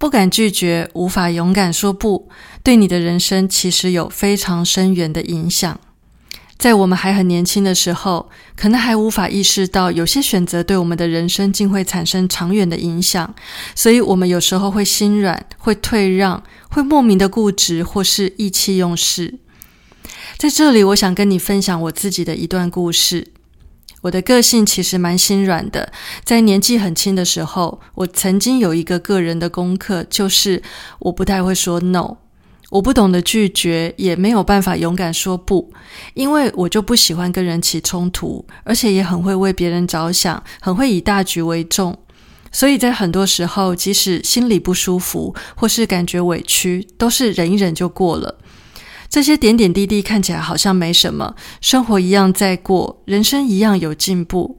[0.00, 2.30] 不敢拒绝，无法勇敢说不，
[2.62, 5.78] 对你的人生其实有非常深远的影响。
[6.56, 13.34] 在我们还很年轻的时候，可能还无法意识到有些选择对我们的人生竟会产生长远的影响，
[13.74, 19.34] 所以我们有时候会心软，会退让，会莫名的固执，或是意气用事。
[20.38, 23.26] 在这里，我想跟你分享我自己的一段故事。
[24.02, 25.92] 我的个性其实蛮心软的，
[26.24, 30.62] 在年纪很轻的时候，我曾经有一个个人的功课，就是
[31.00, 32.16] 我不太会说 no，
[32.70, 35.70] 我不懂得拒绝，也没有办法勇敢说不，
[36.14, 41.98] 因为我就不喜欢跟人起冲突，而且也很会为别人着想，很会以大局为重，
[42.50, 48.38] 所以在很多时候，即使心里不舒服或是感觉委屈，都是忍一忍就过了。
[49.10, 54.56] 这些点点滴滴看起来好像没什么，生活一样在过，人生一样有进步，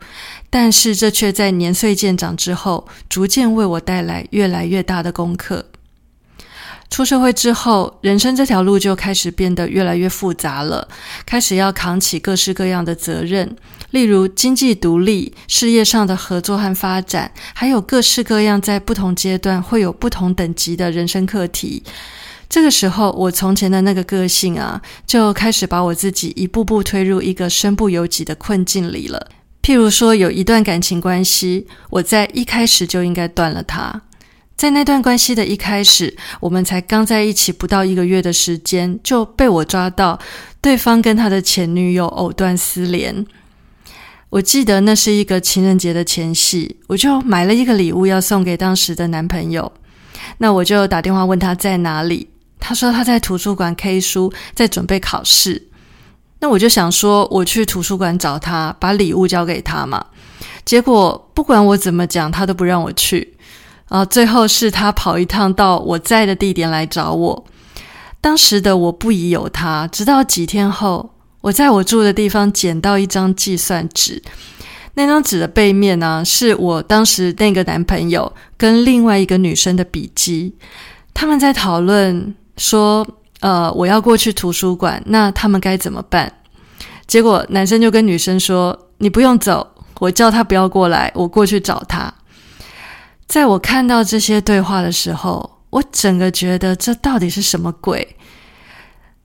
[0.50, 5.68] 但是这却在年岁渐长之后，逐渐为我带来越来越大的功课。
[6.90, 10.90] 出社会之后，人生这条路就开始变得越来越复杂了，
[11.26, 13.56] 开始要扛起各式各样的责任，
[13.92, 21.82] 例如经济独立、事业上的合作和发展，还有各式各样在不同阶段会有不同等级的人生课题。
[22.52, 29.30] 这个时候，我从前的那个个性啊，就开始把我自己一步步推入一个身不由己的困境里了。
[29.64, 34.02] 譬如说，有一段感情关系，我在一开始就应该断了它。
[34.58, 40.20] 在那段关系的一开始，我们才刚在一起不到一个月的时间，就被我抓到
[40.60, 43.26] 对方跟他的前女友藕断丝连。
[44.30, 49.72] 我记得那是一个情人节的前夕，我就买了一个礼物要送给当时的男朋友。
[50.40, 52.28] 那我就打电话问他在哪里。
[52.62, 55.68] 他说他在图书馆 K 书，在准备考试。
[56.40, 60.06] 那我就想说，我去图书馆找他，把礼物交给他嘛。
[60.64, 63.36] 结果不管我怎么讲，他都不让我去。
[63.90, 67.46] 啊，最后是他跑一趟到我在的地点来找我。
[68.22, 71.12] 当时的我不疑有他，直到几天后，
[71.42, 74.24] 我在我住的地方捡到一张计算纸。
[74.94, 80.56] 那张纸的背面呢，是我当时那个男朋友跟另外一个女生的笔记。
[81.14, 82.34] 他们在讨论。
[82.62, 83.06] 说，
[83.40, 86.32] 呃，我要过去图书馆，那他们该怎么办？
[87.08, 89.68] 结果男生就跟女生说：“你不用走，
[90.00, 92.14] 我叫他不要过来，我过去找他。”
[93.28, 98.16] 在我看到这些对话的时候，我整个觉得这到底是什么鬼？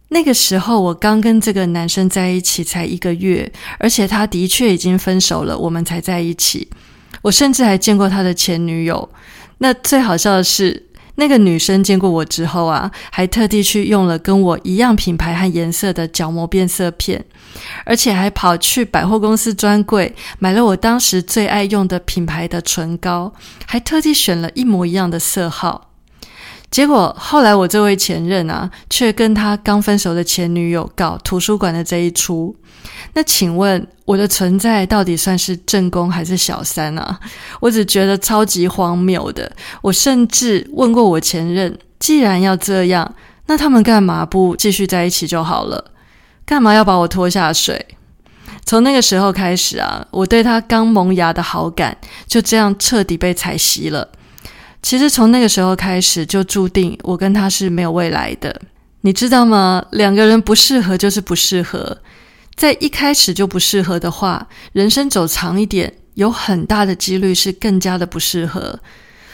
[0.09, 6.71] 那个时候我刚跟这个男生在一起才一个月，而且他的确已经分手了，我们才在一起。
[7.21, 9.07] 我甚至还见过他的前女友。
[9.59, 10.86] 那最好笑的是。
[11.17, 17.25] 那个女生见过我之后啊，还特地去用了跟我一样品牌和颜色的角膜变色片，
[17.85, 23.33] 而且还跑去百货公司专柜买了我当时最爱用的品牌的唇膏，
[23.67, 25.91] 还特地选了一模一样的色号。
[26.71, 32.55] 结果后来我这位前任啊，却跟他刚分手的前女友搞图书馆的这一出。
[33.15, 37.19] 那请问我的存在到底算是正宫还是小三啊？
[37.61, 39.51] 我只觉得超级荒谬的。
[39.81, 43.15] 我甚至问过我前任，既然要这样，
[43.47, 45.93] 那他们干嘛不继续在一起就好了？
[46.45, 47.87] 干嘛要把我拖下水？
[48.65, 54.09] 从那个时候开始啊，我对他刚萌芽的好感就这样彻底被踩熄了。
[54.87, 58.63] 其实从那个时候开始，就注定我跟他是没有未来的。
[59.01, 59.85] 你知道吗？
[59.91, 61.99] 两个人不适合就是不适合，
[62.55, 68.79] 在一开始就不适合的话，人生走长一点，有很大的几率是更加的不适合。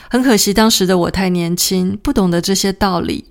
[0.08, 3.26] 很可惜，当时的我太年轻，不懂得这些道理。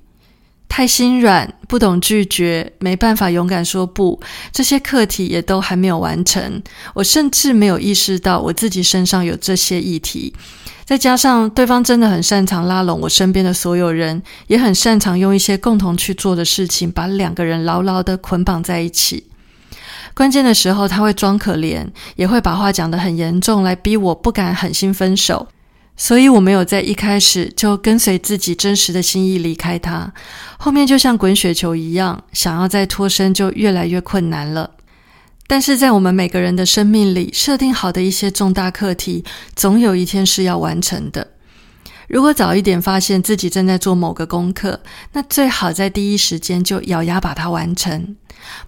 [0.72, 4.18] 太心软，不懂拒绝，没办法勇敢说不，
[4.53, 6.64] 这些课题也都还没有完成。
[6.94, 10.34] 我甚至没有意识到我自己身上有这些议题。
[10.85, 19.26] 再加上对方真的很擅长拉拢我身边的所有人，也很擅长用一些共同去做的事情，把两个人牢牢的捆绑在一起。
[20.14, 21.85] 关键的时候，他会装可怜，
[22.16, 25.50] 也会把话讲得很严重，来逼我不敢狠心分手。
[26.02, 30.12] 所以我没有在一开始就跟随自己真实的心意离开他，
[30.58, 34.72] 后面就像滚雪球一样，想要再脱身就越来越困难了。
[35.46, 39.24] 但是在我们每个人的生命里，设定好的一些重大课题，
[39.56, 41.28] 总有一天是要完成的。
[42.08, 44.82] 如果早一点发现自己正在做某个功课，
[45.14, 48.16] 那最好在第一时间就咬牙把它完成，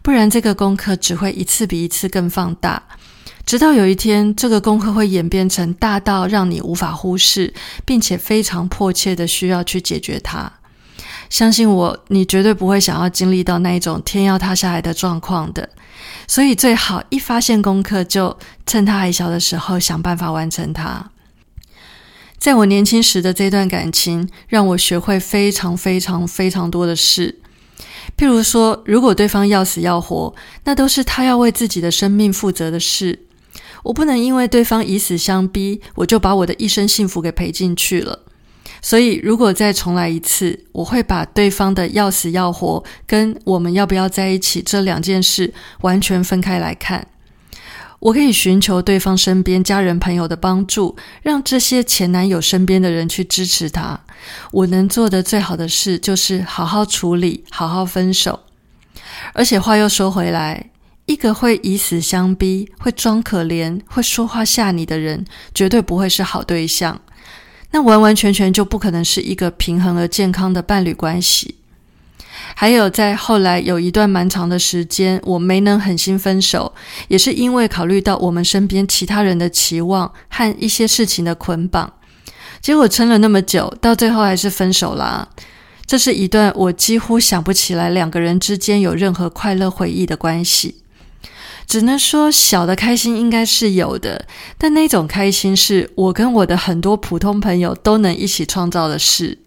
[0.03, 2.83] 不然这个功课只会一次比一次更放大，
[3.45, 7.53] 直到有一天，这个功课会演变成大到让你无法忽视，
[7.85, 10.51] 并且非常迫切的需要去解决它。
[11.29, 15.69] 相信我，你绝对不会想要经历到那一种天要塌下来的状况的。
[16.27, 21.11] 所以最好一发现功课，就趁他还小的时候想办法完成它。
[22.37, 27.39] 在我年轻时的这段感情，让我学会非常非常非常多的事。
[28.17, 33.19] 譬如说，如果对方要死要活，那都是他要为自己的生命负责的事。
[33.83, 38.19] 我不能因为对方以死相逼，我就把我的一生幸福给赔进去了。
[38.81, 47.07] 所以，如果再重来一次，我会把对方的要死要活跟我们要不要在一起这两件事完全分开来看。
[47.99, 53.97] 我可以寻求对方身边家人朋友的帮助，让这些前男友身边的人去支持他。
[54.51, 58.41] 我能做的最好的事就是好好处理，好好分手。
[59.31, 60.71] 而且话又说回来，
[61.05, 67.01] 一个会以死相逼、会装可怜、会说话吓你的人，绝对不会是好对象。
[67.71, 71.55] 那完完全全就不可能是一个平衡而健康的伴侣关系。
[72.55, 76.73] 还有，在后来有一段蛮长的时间，我没能狠心分手，
[77.07, 81.91] 也是因为考虑到我们身边其他人的期望和一些事情的捆绑，
[82.61, 85.27] 结果撑了那么久，到最后还是分手啦。
[85.85, 90.82] 这是一段我几乎想不起来两个人之间有任何快乐回忆的关系，
[91.67, 94.25] 只能说小的开心应该是有的，
[94.57, 99.39] 但那种开心是我跟我的很多普通朋友都能一起创造的事。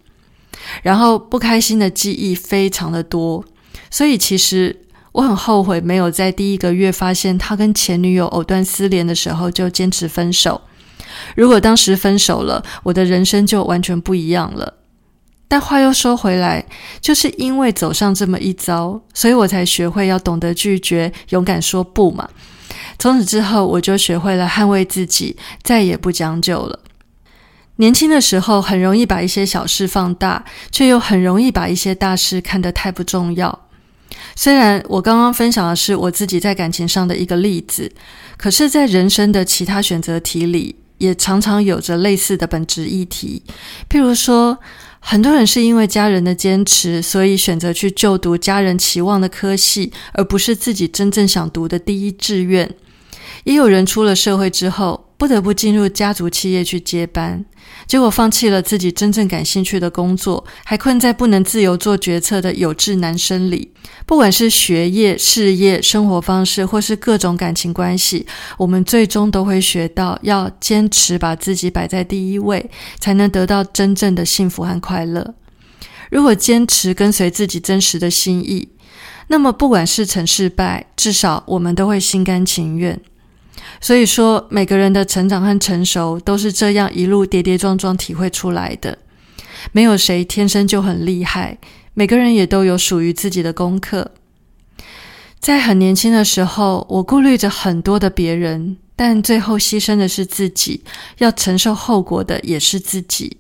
[0.83, 3.45] 然后不开心的记忆非常的多，
[3.91, 4.77] 所以其实
[5.13, 10.61] 我很后悔没有在第一个月发现他跟前女友藕断丝连的时候就坚持分手。
[11.37, 14.75] 如果当时分手了，我的人生就完全不一样了。
[15.49, 16.65] 但话又说回来，
[17.01, 22.29] 就是因为走上这么一遭，所以我才学会要懂得拒绝，勇敢说不嘛。
[22.99, 26.81] 从此之后，我就学会了捍卫自己，再也不将就了。
[27.77, 33.67] 年轻的时候，很容易把一些小事放大，却又很容易把一些大事看得太不重要。
[34.35, 37.93] 虽然我刚刚分享的是我自己在感情上的一个例子，
[38.39, 43.43] 可是，在人生的其他选择题里，也常常有着类似的本质议题。
[43.91, 44.59] 譬如说，
[45.09, 52.69] 很多人是因为家人的坚持，所以选择去就读家人期望的科系，而不是自己真正想读的第一志愿。
[53.47, 57.45] 也有人出了社会之后，不得不进入家族企业去接班。
[57.87, 63.73] 结果放弃了自己真正感兴趣的工作，还困在不能自由做决策的有志男生里。
[64.05, 68.27] 不管是学业、事业、生活方式，或是各种感情关系，
[68.59, 72.69] 我们最终都会学到要坚持把自己摆在第一位，
[72.99, 75.35] 才能得到真正的幸福和快乐。
[76.11, 78.71] 如果坚持跟随自己真实的心意，
[79.29, 83.01] 那么不管是成是败，至少我们都会心甘情愿。
[83.87, 88.99] 所以说，每个人的成长和成熟都是这样一路跌跌撞撞体会出来的。
[89.71, 91.57] 没有谁天生就很厉害，
[91.95, 94.11] 每个人也都有属于自己的功课。
[95.39, 100.83] 在很年轻的时候，我顾虑着很多的别人，但最后牺牲的是自己，
[101.19, 103.37] 要承受后果的也是自己。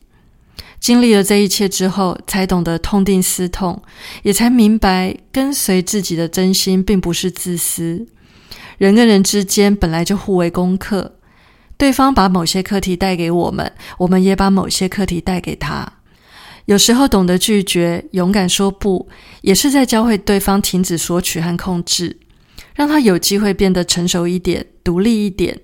[0.78, 3.82] 经历了这一切之后，才懂得痛定思痛，
[4.22, 8.06] 也才明白跟随自己的真心并不是自私。
[8.78, 11.16] 人跟人之间本来就互为功课，
[11.76, 15.94] 对方把某些课题带给我们，我们也把某些课题带给他。
[16.66, 19.08] 有时候懂得拒绝，勇敢说不，
[19.42, 22.18] 也是在教会对方停止索取和控制，
[22.74, 25.60] 让他有机会变得成熟一点、独立一点。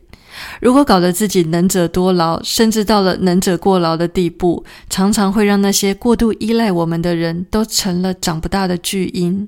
[0.61, 9.47] 如果搞得自己能者多劳，甚至到了能者过劳的地步，常常会让那些过度依赖我们的人都成了长不大的巨婴。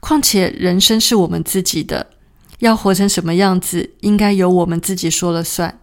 [0.00, 2.08] 况且，人生是我们自己的。
[2.62, 5.80] 要活成什么样子，应该由我们自己说了算。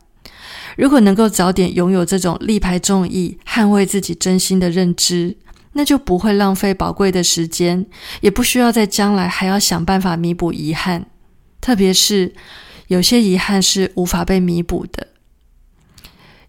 [0.77, 5.35] 如果能够早点拥有这种力排众议、捍卫自己真心的认知，
[5.73, 7.85] 那就不会浪费宝贵的时间，
[8.21, 11.07] 也不需要在将来还要想办法弥补遗憾。
[11.59, 12.33] 特别是
[12.87, 15.09] 有些遗憾是无法被弥补的。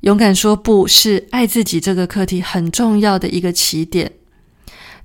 [0.02, 4.12] 勇敢说不是爱自己这个课题很重要的一个起点。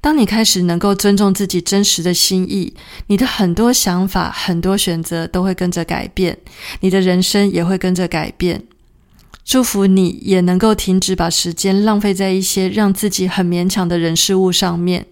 [0.05, 2.75] 当你开始能够尊重自己真实的心意，
[3.07, 6.37] 你的很多想法、很多选择都会跟着改变，
[6.81, 8.61] 你的人生也会跟着改变。
[9.43, 15.07] 祝福你也能够停止把时间浪费在一些让自己很勉强的人事物上面，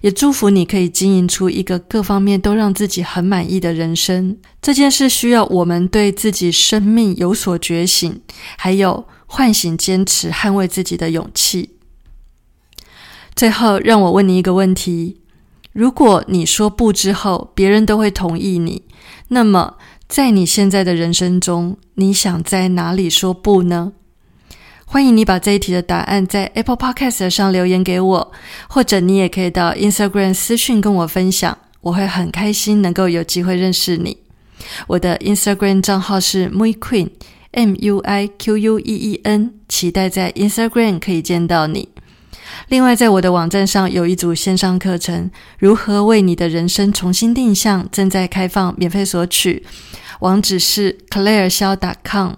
[0.00, 4.38] 也祝福你可以经营出一个各方面都让自己很满意的人生。
[4.62, 8.18] 这件事需要我们对自己生命有所觉醒，
[8.56, 11.68] 还有唤醒、坚持、捍卫自己的勇气。
[13.34, 15.20] 最后，让我问你一个问题：
[15.72, 18.82] 如果你说不之后，别人都会同意你，
[19.28, 23.92] 那么在你现在的人生中，你想在哪里说不呢？
[24.84, 28.32] 欢迎你把这一题的答案在 Apple Podcast 上留言给我，
[28.68, 34.18] 或者你也可以到 Instagram 私讯跟我分享，我会很开心能够有机会认识你。
[34.86, 37.08] 我的 Instagram 账号是 Mui Queen
[37.52, 41.88] M U I Q U E E N，期待在 Instagram 可以见到你。
[42.68, 49.64] 另外，在我的网站上有一组线上课程，如何为你的人生重新定向，正在开放，免费索取。
[50.20, 52.34] 网址是 Claire 肖 .com。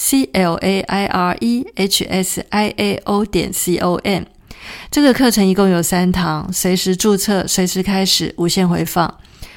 [0.00, 4.22] c l a i r e h s i a o 点 c o m，
[4.92, 9.12] 这个课程一共有三堂，随时注册，随时开始，无限回放，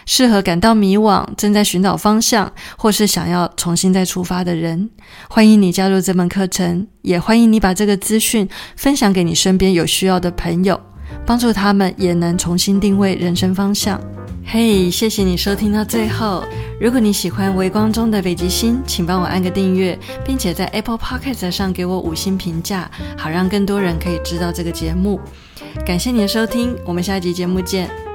[0.05, 4.89] 适合感到迷惘、正在寻找方向，或是想要重新再出发的人。
[5.29, 10.79] 欢迎你加入这门课程，也欢迎你把这个资讯分享给你身边有需要的朋友，
[11.25, 13.99] 帮助他们也能重新定位人生方向。
[14.43, 16.43] 嘿，谢谢你收听到最后。
[16.79, 25.21] 如果你喜欢《微光中的北极星》，请帮我按个订阅，并且在 Apple Podcast 上给我五星评价，好让更多人可以知道这个节目。
[25.85, 28.10] 感谢你的收听，我们下一集节目见。